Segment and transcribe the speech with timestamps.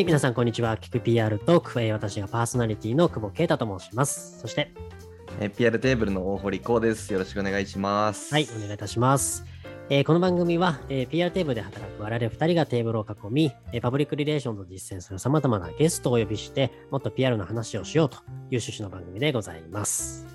[0.00, 0.78] はい、皆さん、こんにちは。
[0.78, 4.40] キク PR トーク、えー私がパーソナリティの久保啓太と申します。
[4.40, 4.72] そして、
[5.40, 7.12] えー PR テーブルの大堀こうです。
[7.12, 8.32] よろしくお願いします。
[8.32, 9.44] はい、お願いいたします。
[9.90, 18.22] えーこの番組は、えー PR テーブルで働く我々2人がテーブルを囲み、えーパブリックリレーションを実践する様々なゲストをお呼びして、もっと PR の話をしようという
[18.52, 20.26] 趣旨の番組でございます。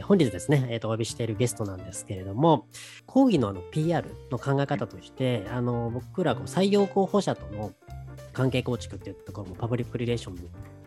[0.00, 2.68] 本日ですね、えーとお呼びしているゲストなんですけれども、
[3.04, 7.72] 講義のあの PR の考え方として、あの僕らこう採用候補者との
[8.38, 10.36] 関係構築っていうところもパブリックリレーション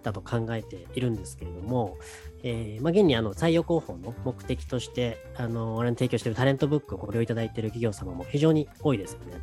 [0.03, 1.97] だと考えているんですけれども、
[2.43, 9.41] えーまあ、現にあの採用広報の目的として、あの我々に提供しているタレントブックをご利用いただいている企業様も非常に多いですよね。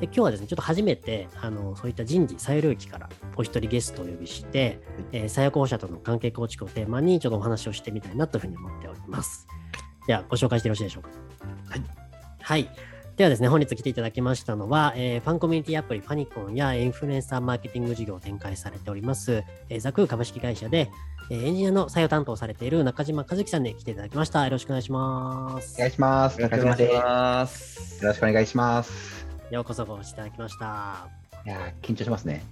[0.00, 4.80] で今日はですね、ちょっと初めてあのそういった人事採用領域からお一人ゲストをお呼びして、
[5.12, 9.46] えー採用候補者との関係構築をテーマにちょっとお話をしてみたいなというふうに思っております。
[10.06, 11.10] では、ご紹介してよろしいでしょうか？
[11.70, 11.82] はい。
[12.40, 12.68] はい。
[13.16, 20.90] ではですね、本日来ていただきましたのは、えーファンコミュニティアプリファニコンやインフルエンサーマーケティング事業を展開されております、えーザクー株式会社で、
[21.30, 24.44] えーエンジニアの採用担当をされている中島和樹さんに来ていただきました。
[24.44, 25.74] よろしくお願いします。
[25.76, 26.40] お願いします。
[26.40, 28.02] よろしくお願いします。
[28.02, 29.26] よろしくお願いします。
[29.50, 31.06] ようこそお越しいただきました。
[31.44, 32.42] いやー、緊張しますね。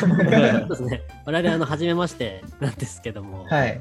[0.00, 1.02] そうですね。
[1.26, 3.80] 我々、あの、初めまして なんですけども、はい。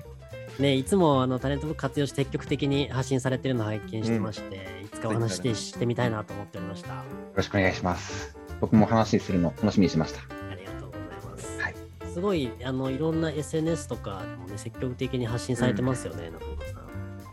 [0.59, 6.89] ね、いつもあの talentbook 活用して積極的に発信されているのを拝見してまして、いつかお話してしてみたいなと思っておりました。
[6.89, 7.03] よ
[7.35, 8.37] ろしくお願いします。
[8.59, 10.21] 僕も話するの楽しみにしました。
[10.51, 11.59] ありがとうございます。
[11.59, 11.75] はい
[12.13, 16.81] すごいあのいろんな SNS とかもね積極的に発信されてますよね、中島さん。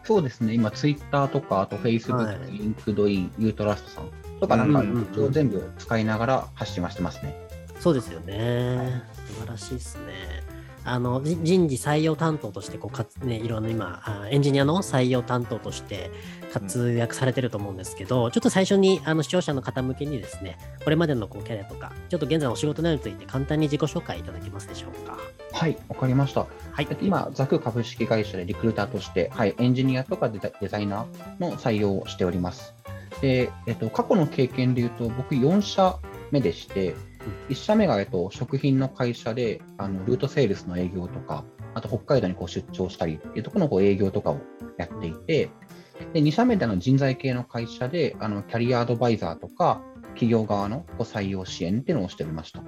[0.04, 7.36] そうですね、今、ツイッターとか、あと Facebook、はい LinkedIn、YOUTRUST さんとか、なんか、うんうん全部使いながら発信はしてますね。
[7.78, 9.02] そうですよね。
[9.26, 10.42] 素晴らしいですね。
[10.84, 16.10] あのじ人事採用担当としてこうかつ、ね、いろんな今あエンジニアの採用担当として
[16.52, 25.18] 活躍されてると思うんですけど、ちょっと最初にあの視聴者の方向けにですねこれまでのこうキャリアとかちょっと現在のお仕事内容について簡単に自己紹介いただけますでしょうか？
[25.52, 26.40] はい、わかりました。
[26.40, 26.46] は
[26.82, 32.74] いえっと今、ザク株式会社でリクルーターとして、はい、エンジニアとかデザデザイナーの採用をしております。
[33.20, 35.98] で、えっと、過去の経験で言うと、僕4社
[36.30, 36.94] 目でして、
[37.48, 41.44] 1社目が、えっと、食品の会社であのルートセールスの営業とか、
[41.74, 44.40] あと北海道にこう出張したりっていうところのこう営業とかを
[44.76, 45.50] やっていて、
[46.12, 49.82] で2社目での人材系の会社であのキャリアアドバイザーとか、
[50.14, 52.62] 企業側のこう採用支援っていうのをしておりました。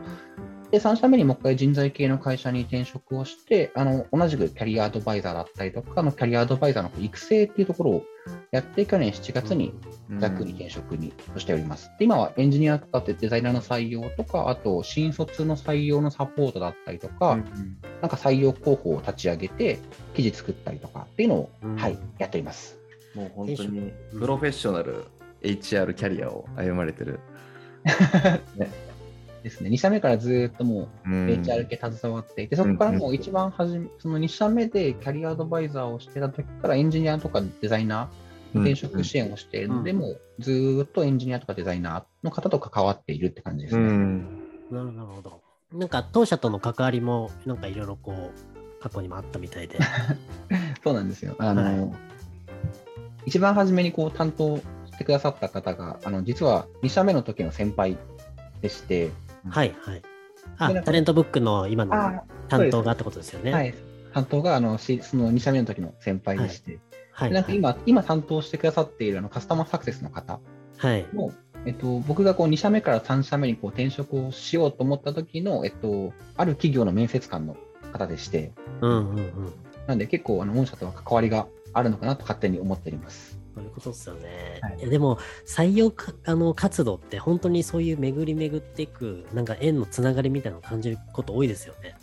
[0.71, 8.05] で、3社目にもう一回人材系の会社に転職をして、あの、同じくキャリアアドバイザーだったりとか、あのキャリアアドバイザーの育成っていうところを
[8.53, 9.75] やって、去年7月に
[10.19, 11.91] ざっくり転職にしております。
[11.99, 17.45] で今はエンジニアとかデザイナーの採用とか、あと新卒の採用のサポートだったりとか、うん
[18.01, 19.79] なんか採用候補を立ち上げて、
[20.15, 22.79] 記事作ったりとかっていうのを、うんはい、やっております。
[23.15, 25.05] もう本当にプロフェッショナル
[25.43, 27.21] HR キャリアを歩まれてる。
[29.43, 29.71] ですね。
[29.71, 43.83] 2社目からずーっともううん HR 系携わっていて、そこからもう一番初め、その2社目でキャリアアドバイザーをしてた時からエンジニアとかデザイナー、転職支援をしているので、うんもうずーっとエンジニアとかデザイナーの方と関わっているって感じですね。
[43.83, 44.43] うん。
[44.71, 45.41] なるほど。
[45.73, 49.79] なんか当社との関わりもなんかいろいろこう過去にもあったみたいで。
[50.83, 51.37] そうなんですよ。
[51.39, 52.11] あの、はい
[53.27, 54.63] 一番初めにこう担当し
[54.99, 57.97] てくださった方が、あの実は2社目の時の先輩
[58.61, 59.11] でして、
[59.49, 60.03] はいはい。
[60.59, 63.53] あタレントブックの今のあ担当がってことですよね。
[63.53, 63.75] はい、
[64.13, 66.79] 担当があのしその2社目の時の先輩でして、
[67.13, 67.29] はい。
[67.31, 70.41] でなんか今今担当してくださっているあのカスタマーサクセスの方
[70.79, 71.07] はい。
[71.13, 71.33] も、
[71.67, 77.57] えっと、僕がこう2社目から3社目にこう転職をしようと思った時の、えっと、ある企業の面接官の
[77.93, 79.53] 方でして、うんうんうん。
[79.87, 83.40] なんで結構あの御社とは関わりがあるのかなと勝手に思っております。
[83.61, 84.59] そういうことですよね。
[84.63, 84.79] はい。
[84.79, 91.97] い、やでも採用かあの活動って本当にそういう巡り巡っていくなんか縁のつながりみたいなのを感じること多いですよね。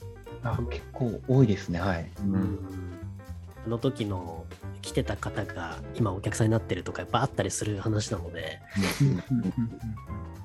[0.44, 2.10] あ結構多いですね、はい。
[2.20, 2.60] うん。
[3.66, 4.46] あの時の
[4.82, 8.60] 来てた方が今お客さんになってるとかやっぱあったりする話なので。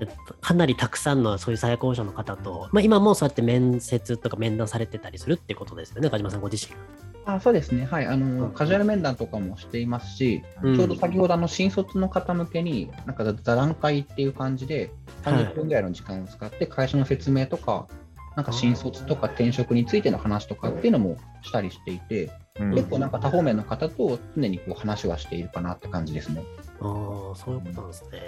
[0.00, 6.74] えっとかなりたくさんのそういう採用候補者の方と、まあ、今もそうやって面接とか面談されてたりするってことですよね中島さんご自身。
[7.24, 8.06] あそうですね、はい。
[8.06, 10.76] あの、うんカジュアル面談とかもしていますし、うん。
[10.76, 14.92] ちょうど先ほどあの新卒の方向けに、なんか座談会っていう感じで、
[15.24, 17.86] はい30分ぐらいの時間を使って、会社の説明とか、
[18.36, 22.70] なんか新卒とか転職についての話とかっていうのもしたりしていて、うん。
[22.74, 26.42] 結構なんか多方面の方と常にこう話はしているかなって感じですね。
[26.80, 28.20] ああ、そういうことなんですね。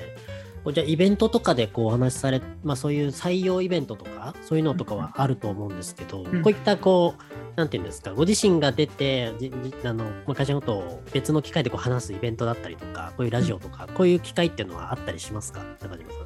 [0.72, 6.42] じゃあ、イベントとかでこうお話しされ、まあそういう採用イベントとか、そういうのとかはあると思うんですけど、ん。
[6.42, 16.24] こういったこう、なんていうんですか、ご自身が出て、じじあのまあ会社のことを別の機会でこう話すイベントだったりとか、こういうラジオとか、こういう機会っていうのはあったりしますか、中島さん。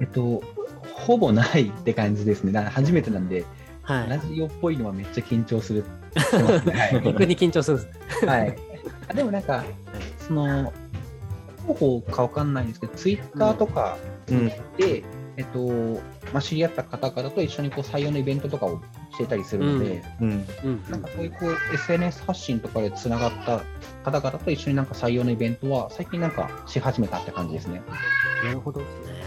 [0.00, 0.42] えっと、
[0.92, 2.52] ほぼないって感じですね。
[2.52, 3.44] だから初めてなんで、
[3.82, 4.08] はい。
[4.08, 5.84] ラジオっぽいのはめっちゃ緊張する。
[6.14, 8.24] は 逆に緊張するんです。
[8.24, 8.28] い。
[8.28, 8.56] はい、
[9.08, 9.64] あでもなんか、
[10.18, 10.72] その、
[11.66, 13.96] 方法かわかんないんですけど、ツイッターとか
[14.30, 14.48] うん。
[14.76, 15.02] で、
[15.36, 15.68] えっと、
[16.32, 18.82] まあ、知り合った方々と一緒にこう採用のイベントとかを
[19.18, 20.46] してたりするので、うん。
[20.64, 20.84] うん。
[20.88, 23.62] なんかそういうこう SNS 発信とかでつながった
[24.04, 27.82] 方々と一緒になんか採用のイベントは最近なんかし始めたって感じですね。
[28.44, 29.18] なるほどですね。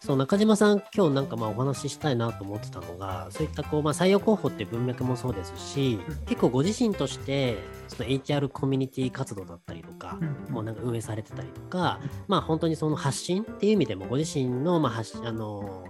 [0.00, 10.18] そう中島さん、今日なんかまあお話ししたいなと思ってたのが、そういったこう、まあ、採用候補って文脈もそうですし、結構ご自身として、その HR コミュニティ活動だったりとか、
[10.50, 15.84] もうなんか運営されてたりとか、まあ本当にその発信っていう意味でも、ご自身のまあ発信、あの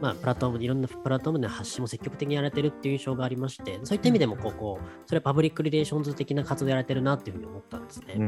[0.00, 8.14] まあ、プラットフォーム、いろんなプラットフォームでの発信も積極的にやられてるっていう印象がありまして、そういった意味でもこう、こうそれは public relations 的な活動やられてるなっていうふうに思ったんですね。
[8.16, 8.26] うん。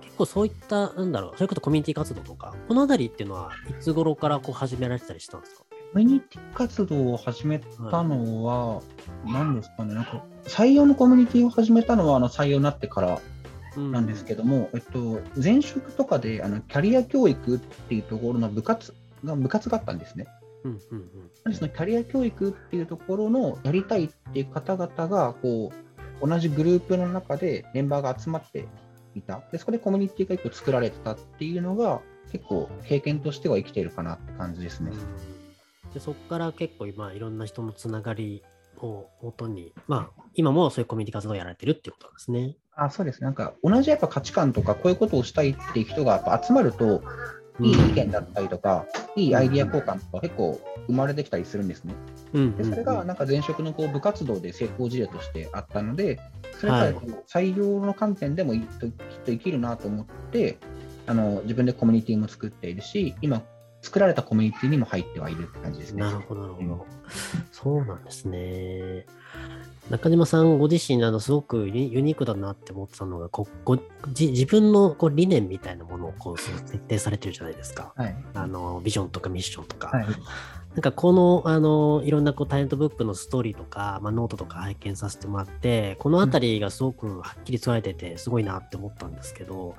[0.00, 5.62] 結構そういった、なんだろう、そういうことコミュニティ活動とか、このあたりっていうのはいつ頃からこう始められてたりしたんですか？
[5.62, 5.63] コ
[5.94, 8.82] ミュニティ活動を始めたのは、
[9.26, 13.20] 何ですかね、なんか採用のコミュニティを始めたのはあの採用になってから
[13.76, 18.94] なんですけども、えっと、前職とかであのキャリア教育っていうところの部活
[19.24, 20.26] が部活があったんですね。
[20.64, 20.98] うんうん
[21.46, 25.72] うんそのキャリア教育っていうところのやりたいっていう方々がこ
[26.22, 28.66] う同じグループの中でメンバーが集まって
[29.14, 32.00] いたでそこでコミュニティが一個作られてたっていうのが
[32.32, 34.92] 結構経験としては生きているかなって感じですね。
[35.94, 38.42] でそこから結構今いろんな人のつながり
[38.78, 42.56] を元に、まあ今もそういうコミュニティ活動をやられてるっていうことですね。
[42.76, 47.04] あそうですなんか同じやっぱ価値観とかこういうことをしたいっていう人がやっぱ集まると
[47.60, 51.94] いい意見だったりとか、いいアイディア交換とか結構生まれてきたりするんですね。
[52.32, 56.18] うんでそれがなんか前職のこう部活動で成功事例としてあったので、
[56.58, 56.92] それから
[57.28, 60.58] 採用の観点でもいきっときっと生きるなと思って
[61.06, 63.42] あの、自分でコミュニティも作っているし、今、
[63.84, 66.00] 作られたコミュニティにも入ってはいるって感じですね。
[66.02, 66.86] なるほど、なるほど。
[67.52, 69.04] そうなんですね。
[69.90, 73.76] 中島さんご自身、あの、すごくユニークだなって思ってたのが、こご
[74.12, 77.92] じ自分のこう理念みたいなものをこう設定されてるじゃないですか。
[77.94, 78.16] はい。
[78.32, 79.88] あの、ビジョンとかミッションとか。
[79.88, 80.06] はい。
[80.74, 89.76] なんかこの、あの、いろんなこう talentbook のストーリーとか、まあ、ノートとか拝見させてもらって、このあたりがすごくはっきり伝えてて、すごいなって思ったんですけど、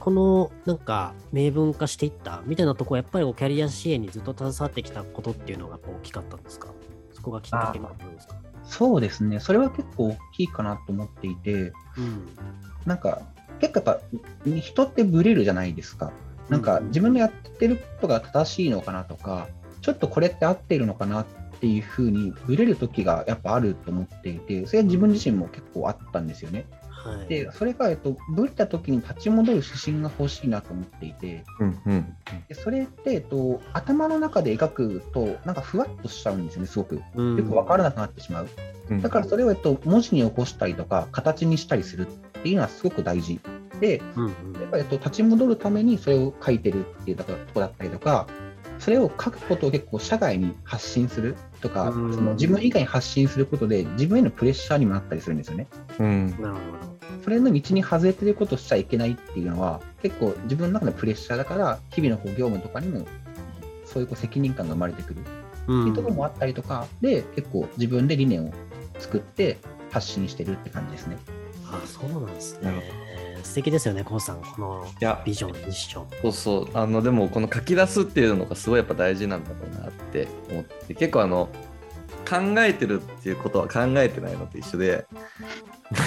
[0.00, 6.68] このなんか明文化していったみたいなところ、やっぱりこうキャリア支援にずっと携わってきたことっていうのが大きかったんですか？
[7.12, 8.36] そこがきっかけになったんですか？
[8.64, 9.40] そうですね。
[9.40, 12.28] それは結構大きいかなと思っていて、うん。
[12.86, 13.20] なんか、
[13.60, 14.00] 結構やっ
[14.46, 16.12] ぱ、人ってブレるじゃないですか。
[16.48, 19.48] なんか、自分のやってることが正しいのかなとか、
[19.80, 21.26] ちょっとこれって合っているのかなっ
[21.60, 26.66] ていうふうにブレる時がやっぱあると思っていて、それは自分自身も結構あったんですよね。
[26.88, 27.28] はい。
[27.28, 32.16] で、それが、えっと、ブレた時に立ち戻る指針が欲しいなと思っていて、うんうん。
[32.48, 36.96] でそれって、えっと、頭の中で描くと、なんかふわっとしちゃうんですよね、すごく。
[36.96, 38.48] ようんく分からなくなってしまう。
[38.90, 42.10] うんだからそれを、えっと、文字に起こしたりとか、形にしたりするっ
[42.42, 43.38] ていうのはすごく大事。
[43.80, 47.24] で、うんうんやっぱり、えっと、立ち戻るためにそれを書いてるっていうと
[47.54, 48.26] こだったりとか、
[48.78, 55.66] それを書くことを結構社外に発信するとか、うんその自分以外に発信することで自分へのプレッシャーにもなったりするんですよね。
[55.98, 56.30] うん。
[56.40, 56.60] なるほ
[57.24, 63.06] それの道に外れてることをしちゃいけないっていうのは、結構自分の中のプレッシャーだから、日々のこう業務とかにも、
[63.84, 65.30] そういうこう責任感が生まれてくるって
[65.68, 65.74] ど。
[65.74, 68.52] ういうところもあったりとかで、結構自分で理念を
[68.98, 69.58] 作って
[69.90, 71.18] 発信してるって感じですね。
[71.70, 73.07] あ、そうなんですなるね。
[73.42, 74.42] 素敵ですよね、コウさん。
[74.42, 76.06] このいや、ビジョン、ミッション。
[76.22, 76.68] そうそう。
[76.74, 81.48] あの、でも、この書き出すっていうのがすごいやっぱ大事なんだろうなって思って、結構あの、
[82.28, 85.06] 考えてるっていうことは考えてないのと一緒で、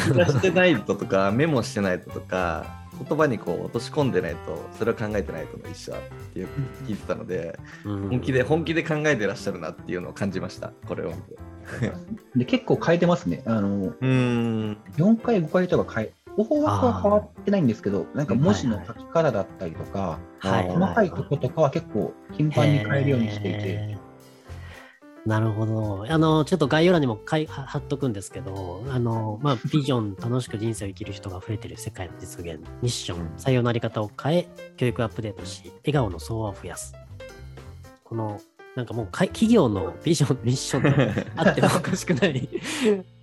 [0.08, 6.02] 書き出してないととか、 メモしてないととか、言葉にこう落とし込んでないと、それを考えてないとの一緒だっ
[6.34, 6.48] ていう
[6.86, 11.36] 聞いてたので、うん本気で、本気で考えてらっしゃるなっていうのを感じました、これを見て。
[12.36, 13.44] で結構変えてますね。
[13.46, 14.78] あのうーん。
[14.98, 23.98] 4回、5回とか変え、大枠は変わってないんですけど、なんか文字の書き方だったりとか、はいあー細かいとことかは結構頻繁に変えるようにしていて、
[25.26, 26.06] なるほど。
[26.10, 34.48] あの、ちょっと概要欄にもかいは貼っとくんですけど、あの、まあ、ビジョン、楽しく人生を生きる人が増えている世界の実現、ミッション、採用のあり方を変え、
[34.78, 36.96] 教育アップデートし、笑顔の相和を増やす。
[38.04, 38.42] この、
[38.76, 42.50] なんかもうかい企業のビジョン、ミッションとあ ってもおかしくない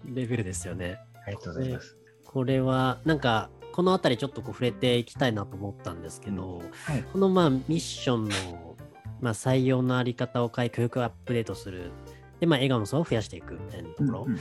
[0.04, 0.98] レベルですよね。
[1.26, 1.97] ありがとうございます。
[2.28, 7.02] これは、なんか、このあたりちょっとこう触れていきたいなと思ったんですけど、はい。
[7.02, 8.76] このまあミッションの、
[9.20, 11.90] まあ、採用のあり方を変え、教育をアップデートする。
[12.38, 14.24] で、まあ、笑顔の層を増やしていくみたいなところ。
[14.26, 14.38] うんうん。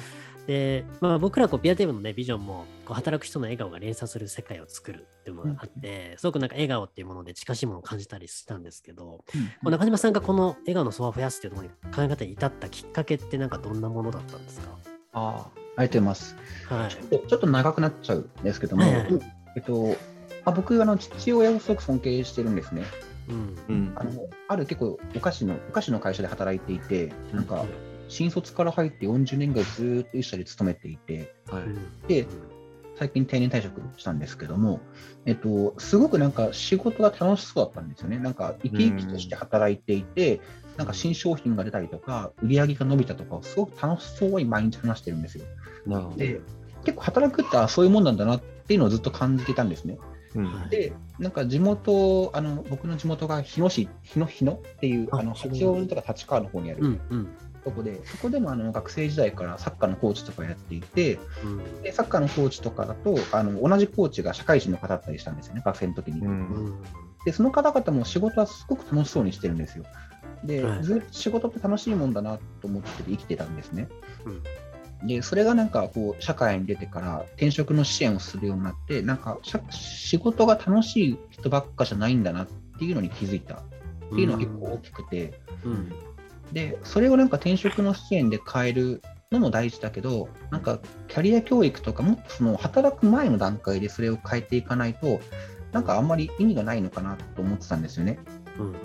[0.48, 9.24] で、まあ、僕らこうピアテーブのね、ビジョンもこう働く人の笑顔が連鎖する世界を作るっていうものがあって、すごくなんか笑顔っていうもので近しいものを感じたりしたんですけど、こ
[9.66, 14.70] う中島さんがこの笑顔の層を増やすっていうところに考え方に至ったきっかけってなんかどんなものだったんですか？
[15.12, 16.36] ああ、ありがとうございます。
[16.70, 16.90] はい。
[16.90, 19.08] ちょっとちょっと長くなっちゃうんですけども、はいはい
[19.56, 19.96] えっと、
[20.44, 22.84] あ僕あの、父親をすごく尊敬してるんですね。
[23.30, 23.56] うん。
[23.70, 24.12] うんあの
[24.50, 27.66] ある結構お菓子の、お菓子の会社で働いていて、なんか、
[28.08, 32.28] 新卒から入って40年ぐらいずーっと一社で勤めていて、はいで、
[32.98, 34.80] 最近定年退職したんですけども、
[35.26, 38.18] えっと、すごくなんか仕事が楽しそうだったんですよね。
[38.18, 40.42] なんか生き生きとして働いていて、
[40.78, 45.46] なんか新商品が出たりとか、売り上げが伸びたとかをすごく楽しそうに毎日話してるんですよ。
[46.16, 46.42] で、
[46.84, 49.98] 結構働くってあそういうもんなんだなっていうのをずっと感じてたんですね。
[50.36, 50.46] うん。
[50.46, 50.70] はい。
[50.70, 57.28] で、なんか地元、あの僕の地元が日野市、日野日野っていう、ああの八王子とか立川の方にあるうんうん。
[57.64, 61.82] とこで、そこでもあの学生時代からサッカーのコーチとかやっていて、うん。
[61.82, 66.22] でサッカーのコーチとかだとあの、同じコーチが社会人の方だったりしたんですよね、学生の時に。
[66.22, 66.34] ううん。
[66.34, 66.84] ん
[67.26, 69.84] で、その方々も仕事はすごく楽しそうにしてるんですよ。
[70.44, 70.84] で、はい。
[70.84, 73.90] ずっと仕事って楽しいもんだなと思ってて生きてたんですね。
[75.02, 79.38] うんで、それがなんかこう、社会に出てから転職の支援をするようになって、なんか
[79.70, 82.48] 仕事が楽しい人ばっかじゃないんだなっ
[82.80, 83.56] ていうのに気づいた。
[83.56, 85.94] っていうのは結構大きくて、うん。
[86.52, 89.02] で、それをなんか転職の支援で変える
[89.32, 95.20] のも大事だけど、なんかキャリア教育とかもっとその働く前の段階でそれを変えていかないと、
[95.74, 98.18] なんかあんまり意味がないのかなと思ってたんですよね。
[98.58, 98.76] うん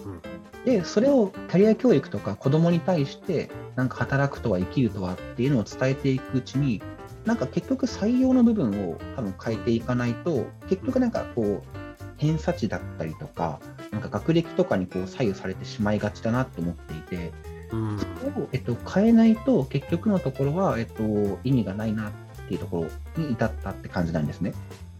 [0.65, 6.81] で、それをキャリア教育とか子供に対して、なんか働くとは生きるとはっていうのを伝えていくうちに、
[7.25, 11.83] なんか結局採用の部分を多分変えていかないと、結局なんかこう、
[12.17, 17.33] 偏差値だったりとか、なんか学歴とかにこう左右されてしまいがちだなと思っていて、
[17.73, 17.99] うん。
[17.99, 21.03] それを、えっと、変えないと結局のところは、えっと、
[21.43, 22.13] 意味がないなっ
[22.47, 24.53] ていうところに至ったって感じなんですね。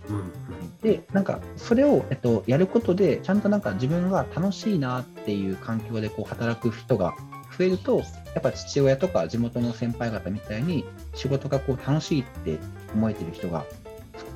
[0.09, 0.33] うん。
[0.83, 7.15] で、なんか、それを、えっと、やることで、ちゃんとなんか自分が楽しいなっていう環境でこう働く人が
[7.57, 8.05] 増えると、や
[8.39, 12.59] っぱ父親とか地元の先輩方みたいに、仕事がこう楽しいって
[12.95, 13.65] 思えてる人が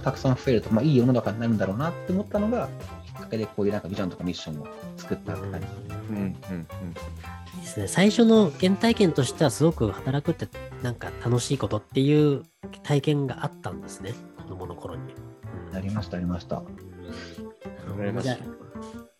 [0.03, 2.69] たくさん増えると、まあ、いい世の中になるんだろうなって思ったのが、
[3.07, 4.67] きっかけでこういうなんかビジョンとかミッションを
[4.97, 5.67] 作ったって感じ。
[6.11, 6.67] うんうん
[7.57, 7.89] いいですね。
[7.89, 10.47] 最初の原体験としてはすごく働くって
[10.83, 12.43] なんか楽しいことっていう
[12.83, 14.15] 体験があったんですね。
[14.37, 15.03] 子供の頃に。
[15.73, 16.63] なりました、ありました。
[17.89, 17.95] うん。
[18.01, 18.39] 羨ましいじゃ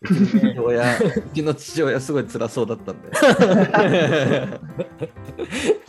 [0.01, 1.01] うちの父親、 う
[1.33, 3.09] ちの父親すごい辛そうだったんで。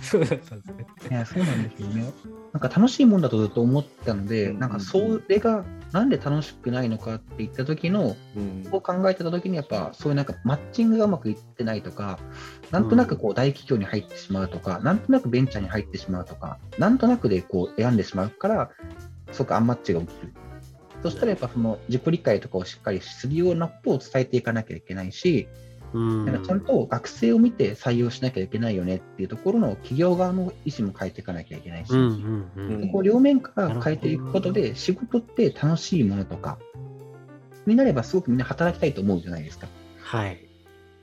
[0.00, 0.86] そうだったんですね。
[1.10, 2.12] いや、そうなんですよね。
[2.52, 12.18] なんか楽しいもんだとずっと思ってたので、うんなんかそれがなんで楽しくないのかって言った時の、うんこう考えてた時にやっぱそういうなんかマッチングがうまくいってないとか、
[12.70, 18.70] なんとなくこう大企業に入ってしまうとか、なんとなくベンチャーに入ってしまうとか、なんとなくでこう選んでしまうから、
[19.32, 20.32] すごくアンマッチが起きる。
[21.02, 25.48] そしたらやっぱその自己理解とかをしっかりするようなことを伝えていかなきゃいけないし、
[25.92, 36.58] うんちゃんと学生を見て採用しなきゃいけないよねっていうところの企業側の意思も変えていかなきゃいけないし、うんうんうんでこう両面から変えていくことで、仕事って楽しいものとか
[37.66, 39.66] になれば、すごくみんな働きたいと思うじゃないですか。
[40.02, 40.38] はい。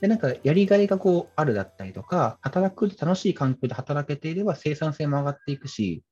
[0.00, 6.02] で、なんかやりがいがこうあるだったりとか、働く楽しい環境で働けていれば生産性も上がっていくし、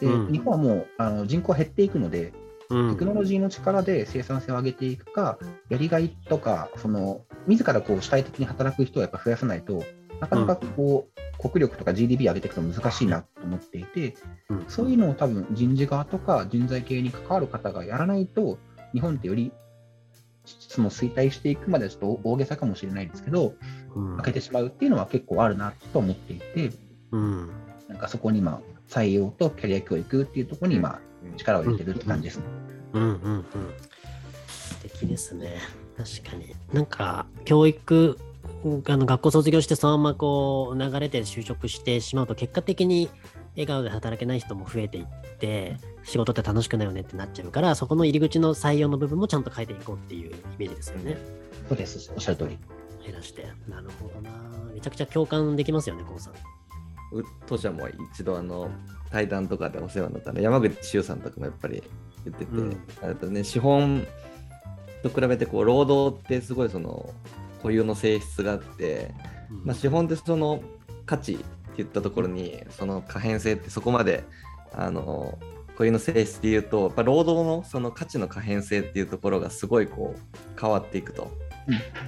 [0.00, 2.41] でうん日本はもうあの人口は減っていくので、うん
[2.92, 5.38] テクノロジーの力で生産性を上げていくか、
[5.68, 9.82] やりがいとか、その自らこう主体的に働く人をやっぱ増やさないと、
[10.20, 14.14] なかなかこう、国力とか GDP 上げていくの難しいなと思っていて、
[14.48, 14.64] うん。
[14.68, 18.58] そういうのを多分人事側とか人材系に関わる方がやらないと、
[18.92, 19.52] 日本ってより
[20.44, 23.54] その衰退していくまではちょっと大げさかもしれないですけど、
[23.94, 24.16] うん。
[24.16, 26.72] 負けてしまうっていうのは結構あるなと思っていて、
[27.10, 27.50] うん。
[27.88, 31.00] なんかそこに今、採用とキャリア教育っていうところに今、
[31.36, 32.61] 力を入れてるって感じですね。
[32.92, 33.44] うんうんうん。
[34.46, 35.58] 素敵ですね。
[35.96, 36.54] 確かに。
[36.72, 38.18] なんか、教育、
[38.88, 43.08] あの学校卒業してそのままこう流れで就職してしまうと結果的に
[43.54, 45.06] 笑顔で働けない人も増えていっ
[45.38, 51.16] て仕事って楽しくないよねってなっちゃうからそこの入り口の採用の部分もちゃんと変えていこうっていうイメージですよね。
[51.68, 52.58] そうです、おっしゃる通り。
[53.04, 53.46] 減らして。
[53.68, 54.30] なるほどな。
[54.72, 56.32] めちゃくちゃ共感できますよね、コウさん。
[56.32, 58.70] う当社も一度あの
[59.10, 61.82] 対談とかでお世話になったね山口周さんとかもやっぱり
[62.24, 62.76] 言ってて、うん。
[63.02, 64.06] あとね資本
[65.02, 67.12] と比べてこう労働ってすごいその
[67.58, 69.12] 固有の性質があって、
[69.64, 70.62] まあ、資本ってその
[71.06, 71.44] 価値って
[71.78, 74.24] 言ったところにその可変性ってそこまで
[74.74, 75.38] あの
[75.72, 81.30] 固有の性質で言うとやっぱ労働のその価値の可変性っていうところがすごいこう変わっていくと。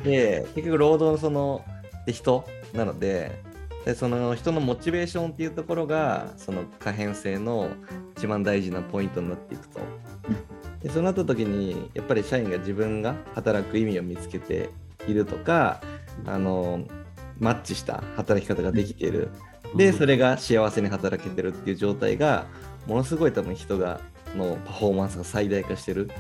[0.03, 1.65] で結局労働のその
[2.07, 3.41] で人なので
[3.85, 7.71] でその人のモチベーションっていうところがその可変性の
[8.17, 9.81] 一番大事なポイントになっていくと。
[10.83, 14.71] でそうなった時にやっぱり社員が自分が働く意味を見つけて
[15.07, 15.81] いるとか
[16.27, 16.85] あの
[17.39, 19.29] マッチした働き方ができている。
[19.75, 22.47] でそれが幸せに働けてるっていう状態が
[22.87, 24.01] ものすごい多分人が
[24.37, 26.11] のパフォーマンスが最大化してる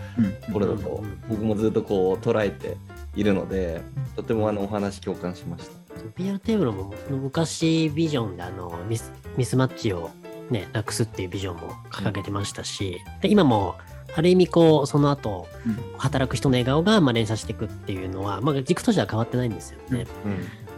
[0.46, 2.76] ところだと僕もずっとこう捉えて
[3.14, 3.80] いるので
[4.16, 5.83] とてもあのお話共感しました。
[6.14, 10.10] PR テーブルも昔ビジョンであのミスミスマッチを
[10.50, 13.76] ね、なくすっていうビジョンも掲げてましたし、で今も
[14.14, 15.48] ある意味こうその後、
[15.98, 20.06] 働く人の笑顔がまあ連鎖していくっていうのは、まあ、軸としては変わってないんですよね。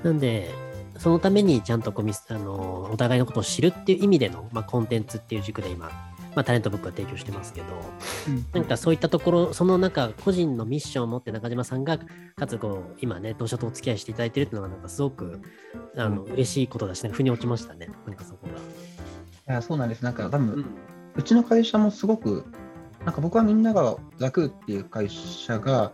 [0.02, 0.54] なんで
[0.98, 5.90] そのためにちゃんとこうミスあのお互いのことを知るっていう意味での、まあ、コンテンツっていう軸で今、
[6.36, 7.66] まあ、タレントブックは提供してますけど、
[8.52, 11.98] なんかそういったところそのなんか個人のミッションを持って中島さんが
[12.36, 15.40] かつこう今ね同社とお付き合いしていただいてるっていうのがなんかすごく
[15.96, 17.88] あの、嬉しいことだし、ね、腑に落ちましたね。
[18.06, 18.52] なんかそこが。
[18.52, 20.02] いやそうなんです。
[20.02, 20.66] なんか多分、うん、
[21.14, 22.44] うちの会社もすごく
[23.06, 25.92] なんか僕はみんながザクっていう会社が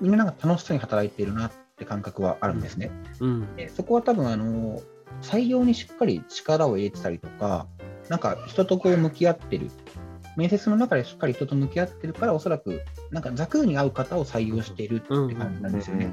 [0.00, 2.90] みんななんか楽しそうに働いているなって感覚はあるんですね。
[3.20, 4.82] うん、でそこは多分あの
[5.22, 7.68] 採用にしっかり力を入れてたりとか、
[8.08, 9.70] なんか人とこう向き合ってる、
[10.36, 16.12] 面接の中でしっかり人と向き合ってるから、おそらくなんかザクに合う方を採用しているって感じなんですよね。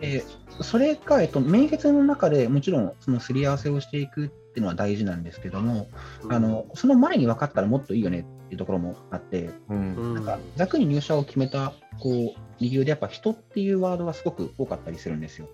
[0.00, 0.24] で
[0.60, 5.88] それが、えっと、面接の中でもちろんそのすり合わせをしていくっていうのは大事なんですけども、
[6.22, 15.48] うん、あのその前に分かったらもっといいよねっていうところもあって、うん、なんかざくに入社を決めたこう理由でやっぱ人っていうワードがすごく多かったりするんですよ。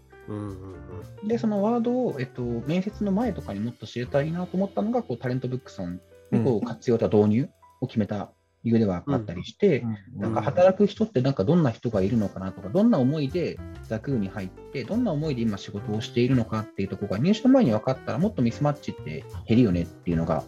[1.24, 6.00] で、そのワードを、えっと、面接の前とかにもっと知れたらいいなと思ったのが、こうタレントブックさん
[6.32, 7.48] のこう活用と導入
[7.80, 8.32] を決めた
[8.62, 9.84] 理由ではあったりして、
[10.14, 20.44] なんか働く人ってなんかどんな人がいるのかなとか、どんな思いでザクーに入って、どんな思いで今仕事をしているのかっていうところが入社前に分かったら、もっとミスマッチって減るよねっていうのが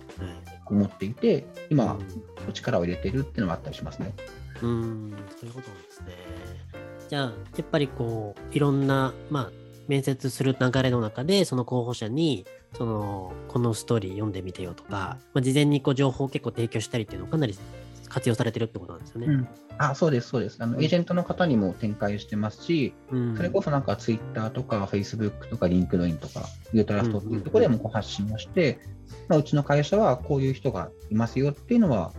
[0.67, 1.99] 思っていて、今、
[2.53, 4.12] 力を入れてるっていうのがあったりしますね。
[4.62, 6.07] うん、そういうことですね。
[7.09, 12.47] じゃあ、やっぱりこう、いろんな、まあ、面接する流れの中で、その候補者に、
[12.77, 17.57] その、このストーリー読んでみてよとか、まあ、事前にこう情報を結構提供したりっていうのをかなり
[18.09, 19.27] 活用されてるってことなんですよね。
[19.27, 20.77] うん、あそうです、そうですあの。
[20.81, 28.79] エージェントの方にも展開してますし、うん、それこそなんかツイッターとかフェイスブックとかリンクドインとか YOUTRUST っていうところでもこう発信をして、
[29.29, 32.12] まあ、うちの会社はこういう人がいますよっていうのは、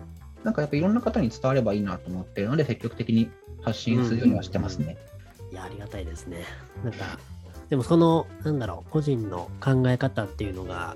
[0.43, 3.29] なんかやっぱいろんな方に伝わればいいなと思ってるので、積極的に
[3.61, 4.97] 発信するようにはしてますね。
[5.49, 6.43] うん、いや、ありがたいですね。
[6.83, 7.19] なんか
[7.73, 10.95] でもその、なんだろう、個人の考え方っていうのが、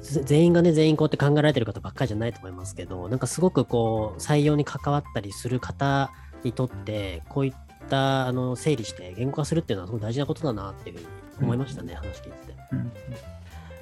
[0.00, 6.10] 全員がね、全員こうやって考えられてる方ばっかりじゃないと思いますけど、なんかすごくこう、採用に関わったりする方
[6.42, 7.54] にとって、こういっ
[7.90, 11.06] たあの整理して言語化するっていうのはすごい大事なことだなっていうふうに
[11.42, 12.54] 思いましたね、うん、話聞いてて。
[12.72, 12.92] うん、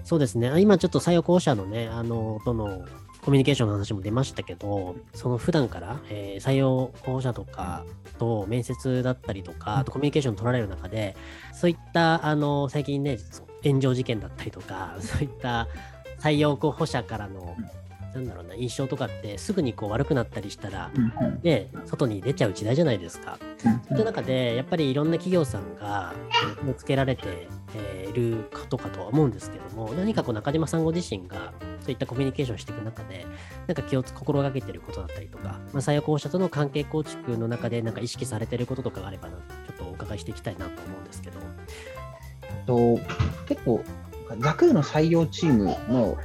[0.02, 2.84] そうですね、今ちょっと採用候補者のね、あの、との
[3.24, 7.84] コミュニケーションの話も出ましたけど、その普段から、えー、採用候補者とか
[8.18, 11.16] と面接だったりとか、あとコミュニケーション取られる中で、
[11.54, 13.18] そういったあの最近ね、
[13.62, 15.68] 炎上事件だったりとか、そういった
[16.18, 17.56] 採用候補者からの、
[18.14, 20.90] なんだろうな、印象とかってすぐにこう悪くなったりしたら、
[21.42, 23.38] ね、外に出ちゃう時代じゃないですか。
[23.58, 26.12] そういった中で、やっぱりいろんな企業さんが
[26.76, 27.48] つけられて
[28.10, 33.26] いることかとは思うんですけども、何かこう中島さんご自身がそういったコミュニケーションしていく中で、
[33.66, 41.40] なんか気を心がけてることだったりとか、まあ、採用候補者との関係構築の中で、なんか意識されてることとかがあればな、ちょっとお伺いしていきたいなと思うんですけど。
[42.66, 43.00] と
[43.48, 43.82] 結構、
[44.38, 46.16] 学の採用チームの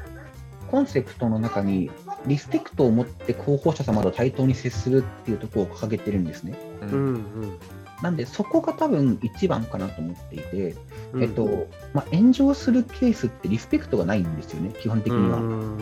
[0.70, 1.90] コンセプトの中に、
[2.26, 6.58] リスペクトを持って候補者様と対等に接するっていうところを掲げてるんですね。
[6.82, 6.90] うん。
[6.90, 7.60] うん
[8.02, 10.76] なんで、そこが多分一番かなと思っていて、
[11.14, 15.40] うん、えっとまあ、炎上するケースってリスペクトがないんですよね、基本的には。
[15.40, 15.78] ん。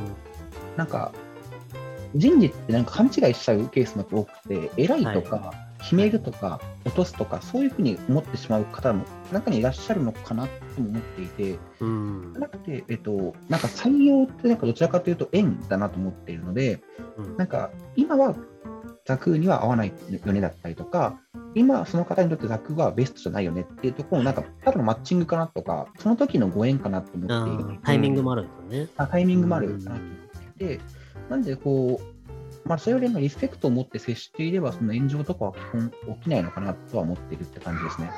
[0.78, 1.12] なんか、
[2.16, 5.54] 人事ってなんか勘違いしちゃうケースが多くて、偉いとか、
[5.86, 16.82] 決めるとか、落とすとか、そういうふうに思ってしまう方も中にいらっしゃるのかなとも思っていて、うん、なくて、えっと、なんか採用ってなんかどちらかというと縁だなと思っているので、
[17.18, 18.36] うん、なんか今は
[19.06, 21.20] ザクには合わないよねだったりとか、
[21.54, 27.80] 今その方にとってザクはベストじゃないよねっていうところをなんかただのマッチングかなとか、その時のご縁かなと思っている。
[27.84, 28.90] タイミングもあるんですね。
[28.98, 30.80] タイミングもあるかなと思っていて、
[31.30, 32.15] なんでこう、
[32.66, 38.12] まあ、それよりもリスペクトを持って接していれば、その炎上とかは基本起きないのかなとは思っているって感じですね。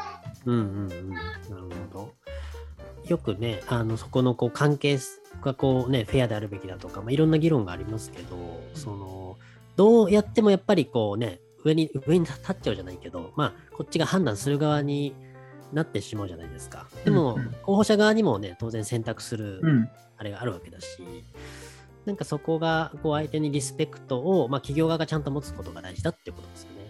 [0.46, 1.10] うんうんうん。
[1.10, 1.30] なる
[1.92, 2.14] ほど。
[3.08, 5.00] よくね、あのそこのこう関係
[5.42, 9.38] がこうね、フェアであるべきだとか、まあ、いろんな議論がありますけど、その
[9.76, 15.14] どうやってもやっぱりこうね、上に、上に立っちゃうじゃないけど、まあ、こっちが判断する側に
[15.74, 16.88] なってしまうじゃないですか。
[17.04, 19.90] でも、うんうん候補者側にもね、当然選択するうん。
[20.20, 20.88] あれがあるわけだし、
[22.08, 26.90] なんかそこがこう相手にリスペクトを、まあ、企業側がちゃんと持つことが大事だっていうことですよね。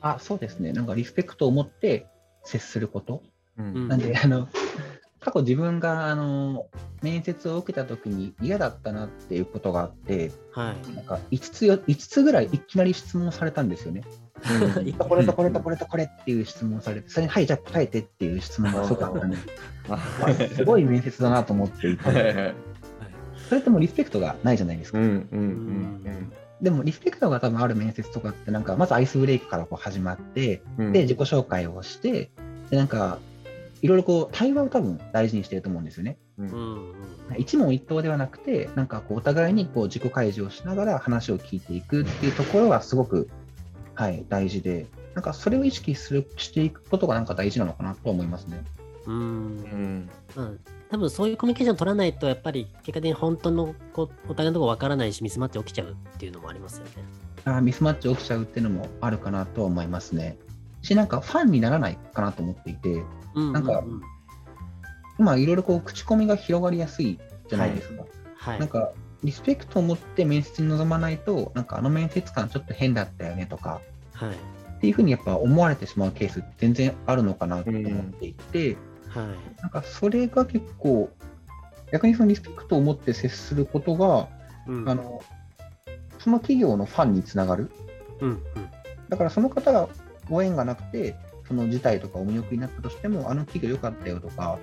[0.00, 0.72] あ、そうですね。
[0.72, 2.08] なんかリスペクトを持って
[2.42, 3.22] 接すること。
[3.58, 4.48] うんなんで、あの、
[5.20, 6.66] 過去自分が、あの、
[7.00, 10.94] 面接を受けた時に嫌だったなっていうことがあって、はい。
[10.94, 14.02] なんか5つよ、5つぐらいいきなり質問されたんですよね。
[14.06, 19.36] うんこれとこれとこれとこれっていう質問をされて、それに、はい、じゃあ答えてっていう質問がったんで、
[19.88, 19.98] あ
[20.54, 22.54] すごい面接だなと思っていて、
[23.48, 24.98] それってもうリスペクトがないじゃないですか。
[24.98, 30.92] うんうんうんでもリスペクトが多分ある面接とかって、なんかまずアイスブレイクからこう始まって、うん。
[30.92, 32.30] で、自己紹介をして、
[32.70, 33.18] で、なんか、
[33.82, 36.16] いろいろこう、対話を多分大事にしてると思うんですよね。
[36.38, 36.94] うん。
[37.36, 43.28] 一問一答ではなくて、なんかこう、お互いにこう自己開示をしながら話を聞いていくっていうところがすごく、
[43.94, 48.64] はい、大事で、なんかそれを意識するしていくことがなんか大事なのかなと思いますね。
[49.06, 49.14] うん。
[49.14, 50.10] うん。
[50.36, 56.90] うん多分そういうコミュニケーション取らないと、やっぱり結果的に本当のこうお互いのところ分からないし、ミスマッチ起きちゃうっていうのもありますよね。
[57.44, 60.38] あーミスマッチ起きちゃうっていうのもあるかなとは思いますね。
[60.82, 63.02] し、なんかファンにならないかなと思っていて、
[63.34, 64.00] うんなんかうう
[65.18, 67.18] 今いろいろこう口コミが広がりやすい
[67.48, 68.04] じゃないですか。
[68.36, 68.58] はい。
[68.60, 68.92] なんか、
[69.24, 73.80] リスペクトを持って面接に臨まないと、なんかあの面接官ちょっと変だったよねとか、
[74.12, 74.30] はい。
[74.76, 78.76] っていうふうにやっぱ思われてしまうケース全然あるのかなと思っていて、
[79.16, 79.60] はい。
[79.62, 81.10] なんかそれが結構、
[81.92, 84.28] 逆にそのリスペクトを持って接することが、
[84.66, 85.22] うんあの、
[86.18, 87.70] その企業のファンにつながる。
[88.20, 88.42] うんうん
[89.08, 89.88] だからその方が
[90.28, 91.14] ご縁がなくて、
[91.46, 94.58] その事態とかお見送りになったとしても、あの企業良かったよとか、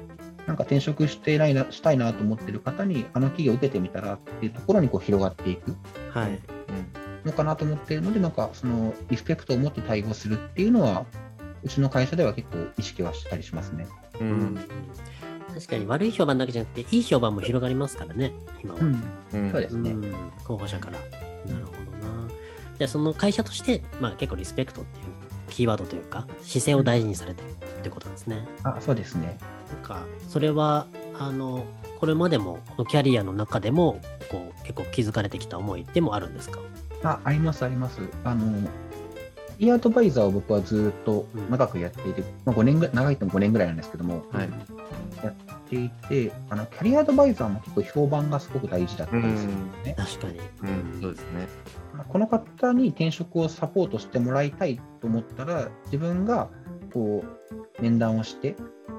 [0.48, 5.76] なんか転職してないなしたいなと思ってる方に、あの企業受けてみたらっていうところにこう広がっていく
[6.12, 6.40] はい。
[7.26, 11.06] のかなと思っているので、なんかそのリスペクトを持って対応するっていうのは、
[11.64, 13.88] うちの会社では結構意識はしたりしますね。
[14.20, 14.60] ううんん
[15.54, 18.32] 確かに悪い評判だけじゃなくて、いい評判も広がりますからね、
[18.64, 18.80] 今は。
[18.82, 19.92] うんそうですね。
[19.92, 20.14] うん
[20.46, 21.00] 候補者から。
[21.54, 22.30] なるほどな。
[22.78, 25.06] じゃあその会社として、まあ、結構リスペクトっていう
[25.50, 27.48] キーワードというか、姿勢を大事にされてる
[27.80, 28.48] ってことですね。
[28.64, 29.38] あ、そうですね。
[29.72, 30.88] なんか、それは、
[31.20, 31.66] あの、
[32.00, 34.00] これまでも、このキャリアの中でも、
[34.32, 36.60] こう、結構気づかれてきた思いでもあるんですか？
[37.04, 38.00] あ、あります、あります。
[38.24, 38.68] あの、
[39.64, 44.50] イアドバイザーを僕はずっと長くやっていて、まあ、5年ぐらい、長いとも5年ぐらいなんですけども、はい
[45.24, 45.34] やっ
[45.70, 49.96] ていて、あのキャリアアドバイザーも結構評判がすごく大事だったりするんですね。
[49.98, 50.40] 確かに。
[50.40, 51.48] うんそうですね
[52.10, 56.50] この方に転職をサポートしてもらいたいと思ったら、自分が
[56.92, 57.24] こ
[57.78, 58.56] う面談をして、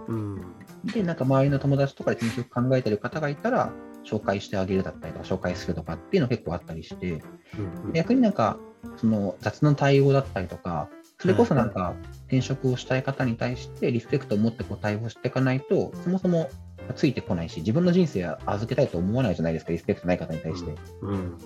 [0.08, 0.54] うん。
[0.84, 3.72] で、なんか周りの友達とかで転職考えてる方がいたら、
[4.04, 7.22] 紹介してあげるだったりとか、紹介するとかっていうの結構あったりして、
[7.58, 8.58] うん逆になんか、
[8.96, 10.88] その雑な対応だったりとか、
[11.18, 11.94] それこそなんか、
[12.26, 16.50] 転職をしたい方に対してリスペクトを持ってこう対応していかないと、そもそも
[16.96, 20.74] ついてこないし、自分の人生は預けたいと思わないじゃないですか、リスペクトない方に対して。
[21.02, 21.38] うん。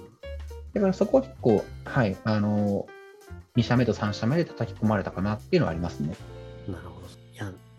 [0.74, 2.86] だからそこは結構、はい、あの、
[3.56, 6.14] 2社目と3社目で叩き込まれたかなっていうのはありますね。
[6.68, 6.97] なるほど。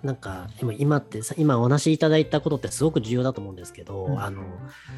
[0.03, 4.21] なんか、今今ってさ、今お話しいただいたことってすごく重要だと思うんですけど、うん。
[4.21, 4.43] あの、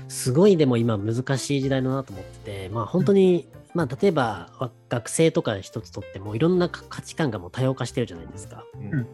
[0.08, 8.64] すごいでも今難しい時代だなと思ってて、まあ本当に、まあ例えばわ学生とか一つとってもいろんなか価値観がもう多様化してるじゃないですか。
[8.76, 8.82] うん。
[8.84, 9.08] うんうん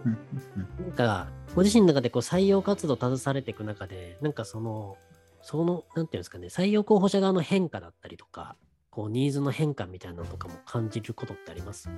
[0.79, 4.97] うんなんか、ご自身の中でこう採用活動携われていく中で、なんかその、
[5.41, 8.55] その、なんていうんですかね、採用候補者側の変化だったりとか、
[8.89, 11.89] こう、ニーズの変化みたいなのとかも感じることってあります？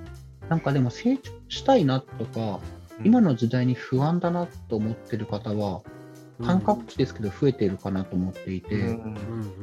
[0.48, 2.60] なんかでも成長したいなとか、
[3.04, 5.82] 今の時代に不安だなと思ってる方は、
[6.44, 9.02] 感覚値ですけど増えているかなと思っていて、うん。
[9.02, 9.14] うん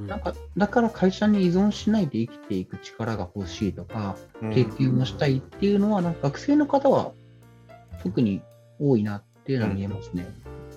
[0.01, 4.53] うんなんかだから会社に依存しないで生きていく力が欲しいとか、うん。
[4.53, 7.11] 経験をしたいっていうのは、なんか学生の方は
[8.03, 8.41] 特に
[8.79, 10.27] 多いなっていうのは見えますね。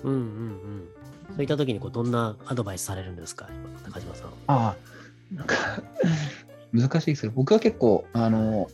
[0.03, 0.89] うんうんうん。
[1.35, 4.27] そういった時にこうどんなアドバイスされるんですか、今高島さん。
[4.27, 4.75] ああ、
[5.33, 5.55] なんか
[6.73, 8.69] 難しいですけど、僕は結構、あの、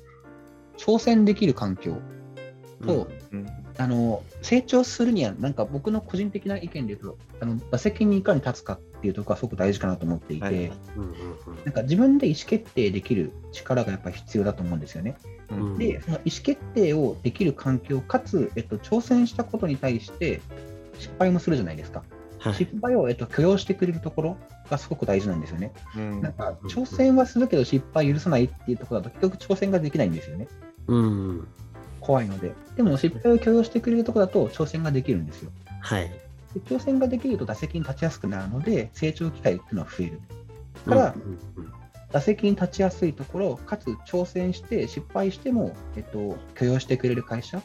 [0.77, 1.97] 挑戦できる環境
[2.85, 10.73] と、うんあの、成長するには、なんか僕の個人的な意見で言うと、あの、打席にいかに立つかっていうところがすごく大事かなと思っていて、はいうんうん
[11.65, 15.17] なんか自分で意思決定できる力がやっぱり必要だと思うんですよね。
[15.51, 15.77] うんうん。
[15.77, 20.41] で、その意思決定をできる環境、かつ、えっと、挑戦したことに対して
[20.97, 22.03] 失敗もするじゃないですか。
[22.39, 24.37] はい失敗を、えっと、許容してくれるところ
[24.69, 25.73] がすごく大事なんですよね。
[25.95, 30.47] うんなんか、挑戦はするけど失敗許さないっていうところだと、結局挑戦ができないんですよね。
[30.87, 31.47] うんうん。
[32.07, 32.53] 怖いので。
[32.77, 35.51] でも、失敗を許容してくれるところだと、挑戦ができるんですよ。
[35.81, 36.09] はい。
[36.53, 40.21] で挑戦ができると打席に立ちやすくなるので、成長機会っていうのは増える。
[40.85, 41.73] からうんうんうん
[42.09, 47.63] 打席に立ちやすいところ、かつ挑戦して失敗しても、えっと、許容してくれる会社っ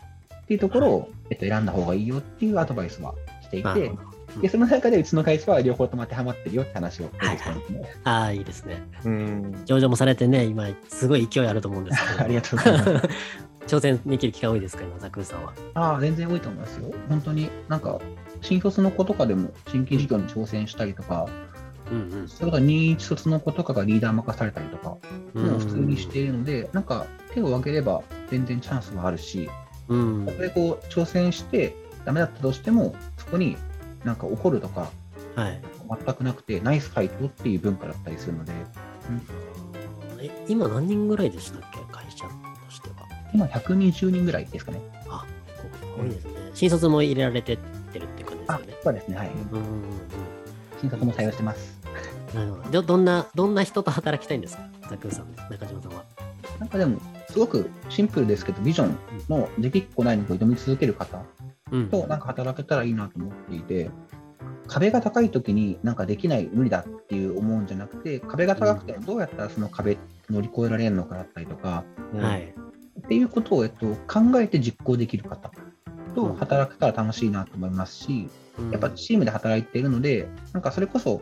[0.48, 3.92] ていうところを、えっと、選んだ方がいいよっていうアドバイスはしていて
[4.40, 7.84] でその中でうちの会社は両方とも当てはまってるよって話をしてたんですね。
[8.04, 8.82] ああ、いいですね。
[9.04, 9.62] うん。
[9.66, 12.20] 上場もされてね、今、すごい勢いあると思うんですけど。
[12.24, 13.08] ありがとうございます。
[13.66, 15.52] 挑戦できる機会多いですか、今、ザクーさんは？
[15.74, 16.92] ああ、全然多いと思いますよ。
[17.08, 18.00] 本当になんか、
[18.40, 21.28] 新卒の子とかでも新規事業に挑戦したりとか、
[21.90, 22.28] うんうん。
[22.28, 24.98] そういうことは新卒の子とかがリーダー任されたりとか、も
[25.34, 29.48] う普通にしているので、なんか手を挙げれば全然チャンスはあるし、
[29.88, 30.26] うん。
[30.26, 33.56] そこでこう挑戦してダメだったとしても、そこに
[34.04, 34.90] なんか怒るとか
[35.34, 35.60] はい。
[36.04, 38.52] 全くなくて、ナイスファイトっていう文化だったりするので、
[40.20, 41.78] え今何人ぐらいでしたっけ？
[43.34, 44.80] 今120人ぐらいですかね。
[45.08, 45.24] あ、
[45.98, 46.32] 多いですね。
[46.54, 47.58] 新卒も入れられてっ
[47.92, 48.74] てるっていう感じですあよね。
[48.82, 49.30] そうですね、はい。
[49.30, 49.82] うんうんうん。
[50.80, 51.78] 新卒も採用してます。
[52.34, 52.70] なるほど。
[52.70, 56.04] どどんな、どんな人と働きたいんですか、ザクーさん、中島さんは。
[56.58, 58.96] なんかでも、すごくシンプルですけど、ビジョン
[59.28, 61.22] のできっこないのを挑み続ける方
[61.70, 61.88] うん。
[61.88, 63.90] となんか働けたらいいなと思っていて、
[64.66, 69.98] 壁が高い時になんかできない、無理だっていう思うんじゃなくて、壁が高くてもどうやったらその壁
[70.30, 72.54] 乗り越えられるのかだったりとか、はい。
[73.12, 75.50] っていうことを、えっと、考えて実行できる方
[76.14, 78.30] と働けたら楽しいなと思いますし、
[78.70, 81.20] やっぱチームで働いているので、なんかそれこそ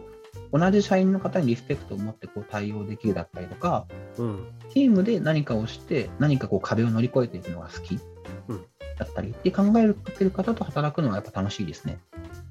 [0.53, 3.87] 同じ社員の方にリスペクトを持ってこう対応できるだったりとか、
[4.19, 4.47] うん。
[4.73, 7.99] チームで何かをして、何かこう壁を乗り越えていくのが好き
[8.47, 8.65] うん
[8.97, 11.99] だったりって考えてる方と働くのはやっぱ楽しいですね。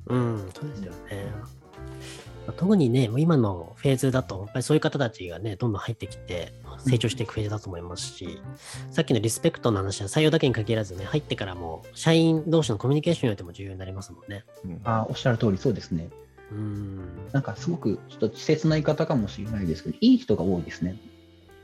[0.08, 1.32] うん、そうですよね。
[2.50, 8.42] まあ特にね、もう今のフェーズだと、やっぱりそういう方たちがね、どんどん入ってきて、成長していくフェーズだと思いますし、
[8.90, 14.46] さっきのリスペクトの話は採用だけに限らずね、入ってからも、社員同士のコミュニケーションにおいても重要になりますもんね。
[14.66, 16.10] うんあおっしゃる通りそうですね。
[16.52, 17.28] うん。
[17.32, 20.98] なんかすごくちょっと稚拙な言い方かもしれないですけど、いい人が多いですね。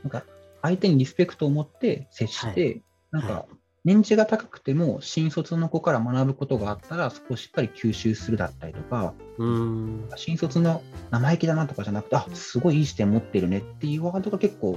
[0.04, 0.22] なんか
[0.62, 3.46] 相手にリスペクトを持って接して、なんか
[3.86, 10.08] 年次が高くても新卒の子から学ぶことがあったら、そこをしっかり吸収するだったりとか、うん。
[10.16, 14.76] 新卒の生意気だなとかじゃなくて、あすごいいい視点持ってるねっていうワードが結構、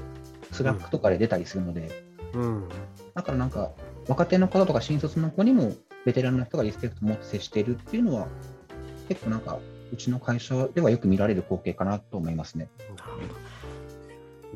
[0.52, 1.90] Slack とかで出たりするので、
[2.36, 2.70] うん。
[3.16, 3.72] だからなんか、
[4.08, 5.74] 若手の方とか新卒の子にも、
[6.06, 8.28] ベテランの人がリスペクトを持って接しているっていうのは、
[9.08, 9.58] 結構なんか、
[9.92, 12.70] うちの会社ではよく見られる光景かなと思いますね。
[12.96, 13.49] なるほど。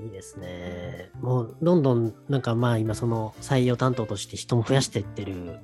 [0.04, 1.12] いいですね。
[1.22, 5.60] もう、どんどん、なんかまあ今その採用担当として人も増やしていってる、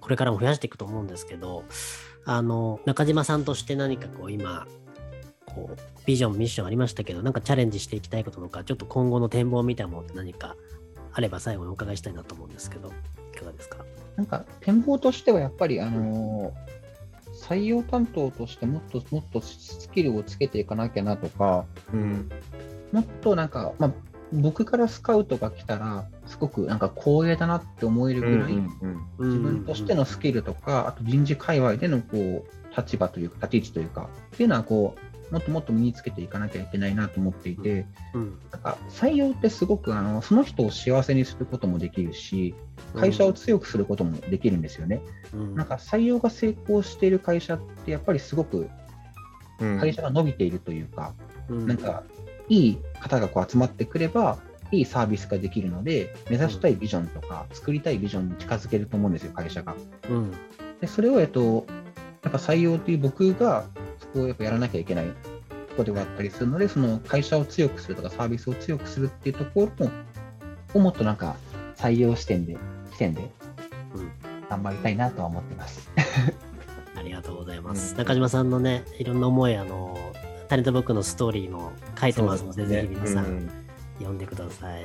[0.00, 1.64] これからも増やしていくと思うんですけど、
[2.24, 4.66] あの、中島さんとして何かこう今、
[5.46, 5.76] こう、
[6.06, 10.56] ビジョン、ミッションありましたけど、なんかチャレンジしていきたいこととか、ちょっと今後の展望みたいなものって何か
[11.12, 12.92] あれば最後にお伺いしたいなと思うんですけど、
[13.34, 13.84] いかがですか？
[14.16, 16.74] なんか、展望としてはやっぱり、あのー
[17.36, 22.30] 採用担当としてもっともっとスキルをつけていかなきゃなとか、うん。
[22.94, 23.92] もっとなんか、まあ、
[24.32, 28.52] 僕からスカウトが来たら、すごくなんか光栄だなって思えるぐらい、
[29.18, 38.38] 自分としてのスキルとか、あと人事界隈でのこう立場というか、立ち位置というか、っていうのはこう、もっともっと身につけていかなきゃいけないなと思っていて、うん。
[38.52, 42.54] なんか採用ってすごくあのその人を幸せにすることもできるし、
[42.94, 45.00] 会社を強くすることもできるんですよね。
[45.32, 48.68] うん、なんか採用が成功している会社って、やっぱりすごく
[49.60, 49.80] うん。
[49.80, 51.14] 会社が伸びているというか、
[51.48, 52.02] うん、なんか
[52.48, 54.38] いい方がこう集まってくれば、
[54.70, 59.74] いいサービスができるので、目指したいビジョンとか、作りたいビジョンに近づけると思うんですよ、会社が。
[60.08, 60.32] うん。
[60.80, 61.66] でそれを、えっと、
[62.22, 63.64] やっぱ採用という僕が、
[63.98, 65.14] そこをやっぱやらなきゃいけないとこ
[65.78, 69.92] ろではあったりするので、その会社を強くするとか、サービスを強くするっていうところも、
[70.74, 71.36] をもっとなんか
[71.76, 72.56] 採用視点で、
[72.92, 73.30] 視点で
[73.94, 74.12] うん
[74.48, 75.90] 頑張りたいなとは思ってます。
[76.96, 77.92] ありがとうございます。
[77.92, 79.96] うん中島さんのね、いろんな思い、あの、
[80.48, 83.50] タレントブックのストーリーの書いてますので、ぜひ皆さん
[83.98, 84.84] 読んでください。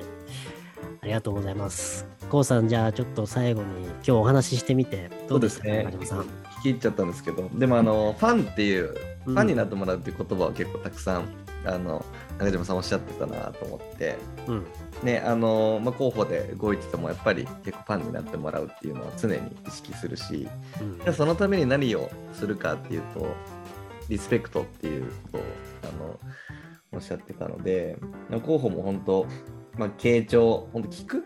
[1.02, 2.08] ありがとうございます。
[2.30, 6.20] こうさん、じゃあちょっと最後に今日お話ししてみて、どうでしたか、そう中島さん？
[6.20, 6.26] 聞
[6.64, 11.26] き入っちゃったんですけど、でもあの、ファンっていう、うんファンになってもらうっていう言葉を結構たくさん、
[11.66, 12.04] あの、
[12.40, 14.16] 中島さんおっしゃってたなと思って、
[14.48, 14.66] うん。
[15.04, 19.36] ね、あの、まあ、候補で動いてても、やっぱり結構ファンになってもらうっていうのは常に
[19.68, 20.48] 意識するし、
[21.06, 23.36] うんそのために何をするかっていうと、
[24.10, 25.42] リスペクトっていうことを
[25.84, 26.20] あの
[26.92, 27.98] おっしゃってたので、
[28.46, 29.26] 候補も本当、
[29.78, 31.26] まあ、傾聴、本当聞く？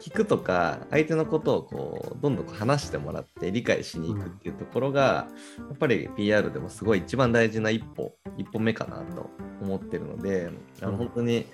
[0.00, 5.26] 聞くとか、相手のことをこうどんどん話してもらって理解しに行くっていうところが、
[5.58, 10.50] やっぱり PR でもすごい一番大事な一歩、一歩目かなと思ってるので、
[10.82, 11.46] あのうん本当に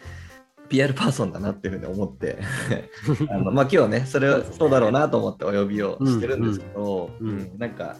[0.69, 2.39] PR パーソンだなっていうふうに思って、
[3.31, 7.39] あのまあ、今日はね、それはそうだろうなと思ってお呼びをしてるんですけど、うんうん。
[7.39, 7.97] うんなんか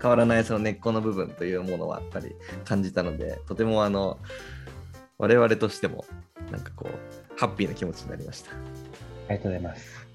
[0.00, 2.34] 変わらないその根っこの部分というものはやっぱり
[2.64, 4.18] 感じたので、とてもあの
[5.18, 6.04] 我々としても
[6.50, 8.52] なんかこうハッピーな気持ちになりました。
[8.52, 10.06] ありがとうございます。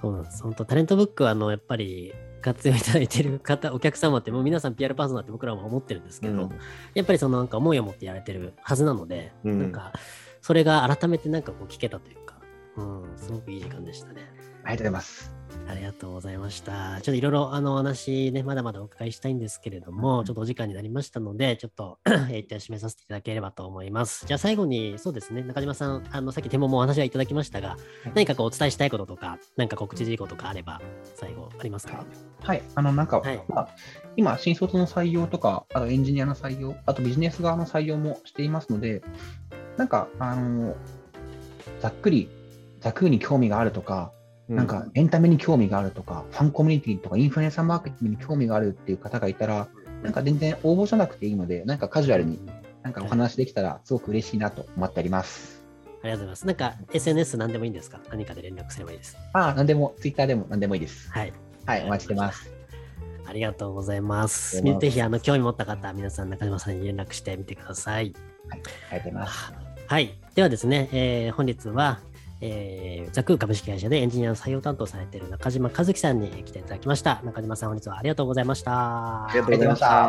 [0.00, 0.42] そうなんです。
[0.42, 6.50] 本当タレントブックは、あの、やっぱり、活用いただいてる方、お客様ってもう皆さん PR パーソナーって僕らも思ってるんですけど、うん
[6.94, 9.92] やっぱりそのなんか思いを持ってやられてるはずなので、うんなんか
[10.40, 12.36] それが改めてなんかこう聞けたというか、
[12.76, 14.30] うん、すごくいい時間でしたね。
[14.62, 15.37] ありがとうございます。
[15.68, 17.00] ありがとうございました。
[17.02, 24.26] ちょっといろいろあのお話ね、まだまだお伺いしたいんですけれども、ちょっとお時間になりましたので、ちょっと えー一旦締めさせていただければと思います。
[24.26, 27.76] じゃあ最後に、そうですね、中島さん、あのさっき手ももお話はいただきましたが、
[28.14, 30.80] 何かこうお伝えしたいこととか、何か告知事項とかあれば、
[31.14, 32.04] 最後ありますか？
[32.42, 33.68] はい、あのなんか、はいまあ、
[34.16, 39.02] 今、新卒の採用とか、あとエンジニアの採用、あとビジネス側の採用もしていますので、
[39.76, 40.76] なんか、あの
[41.80, 42.28] ざっくり、
[42.80, 44.12] ざっくりに興味があるとか、
[44.48, 49.68] なんかエンタメに興味があるとか、ファンコミュニティとかインフルエンサーマーケティングに興味があるっていう方がいたら、
[50.02, 52.40] なんか全然応募じゃなくていいので、なんかカジュアルに
[52.82, 55.64] なんかお話できたらすごく嬉しいなと思っております。
[56.02, 56.46] ありがとうございます。
[56.46, 58.00] なんか SNS 何でもいいんですか？
[58.10, 59.16] 何かで連絡すればいいです。
[59.32, 61.10] ああ、なんでも、ツイッターでもなんでもいいです。
[61.10, 61.32] はい。
[61.66, 62.50] はい、お待ちしてます。
[63.26, 64.62] ありがとうございます。
[64.62, 68.14] ぜひ、あの、興味持った方は皆さん中島さんに連絡してみてください。
[68.50, 69.52] ありがとうございます。
[69.86, 70.18] はい。
[70.34, 71.98] ではですね、えー本日は、
[72.40, 77.20] えーザク株式会社でエンジニアの採用担当されている中島和樹さんに来ていただきました。
[77.24, 79.26] 中島さん、本日はありがとうございました。
[79.26, 80.08] ありがとうございました。